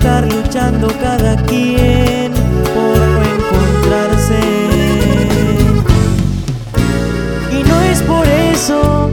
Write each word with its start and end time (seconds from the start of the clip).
estar 0.00 0.24
luchando 0.32 0.88
cada 1.00 1.36
quien 1.44 2.32
por 2.74 2.98
no 3.14 3.20
encontrarse. 3.36 4.40
Y 7.52 7.62
no 7.68 7.80
es 7.82 8.00
por 8.02 8.26
eso 8.26 9.10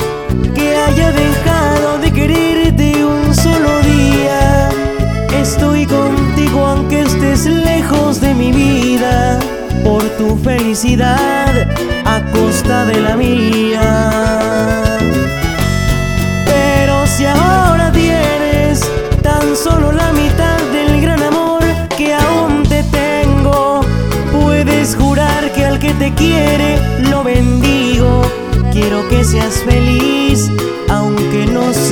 que 0.56 0.76
haya 0.76 1.12
dejado 1.12 1.98
de 2.00 2.12
quererte 2.12 3.04
un 3.04 3.36
solo 3.36 3.82
día. 3.82 4.70
Estoy 5.42 5.86
contigo 5.86 6.66
aunque 6.66 7.02
estés 7.02 7.46
lejos 7.46 8.22
de 8.22 8.34
mi 8.34 8.52
vida, 8.52 9.40
por 9.84 10.04
tu 10.18 10.38
felicidad 10.38 11.54
a 12.06 12.22
costa 12.32 12.86
de 12.86 13.02
la 13.02 13.18
mía. 13.18 14.27
Quiere 26.18 26.78
lo 27.10 27.24
bendigo. 27.24 28.22
Quiero 28.72 29.08
que 29.10 29.24
seas 29.24 29.64
feliz, 29.64 30.52
aunque 30.90 31.46
no 31.46 31.74
sea 31.74 31.87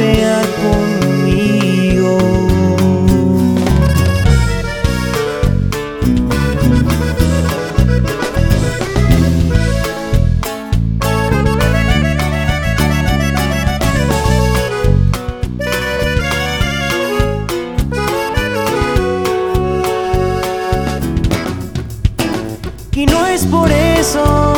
Y 22.95 23.05
no 23.07 23.25
es 23.25 23.45
por 23.45 23.69
eso 23.69 24.53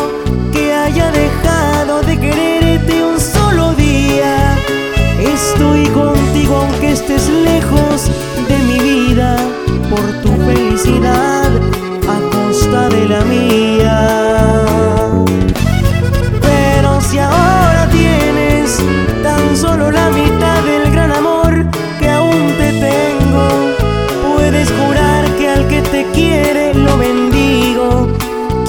que 0.53 0.71
haya 0.71 1.09
dejado 1.09 2.03
de 2.03 2.19
quererte 2.19 3.03
un 3.03 3.19
solo 3.19 3.73
día. 3.73 4.55
Estoy 5.19 5.87
contigo 5.87 6.57
aunque 6.57 6.91
estés 6.91 7.27
lejos 7.29 8.11
de 8.47 8.57
mi 8.59 8.79
vida, 8.79 9.37
por 9.89 10.21
tu 10.21 10.29
felicidad 10.45 11.36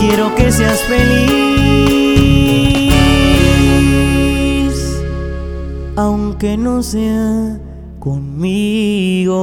Quiero 0.08 0.34
que 0.36 0.50
seas 0.50 0.80
feliz, 0.84 1.28
aunque 5.96 6.56
no 6.56 6.82
sea 6.82 7.60
conmigo. 8.00 9.36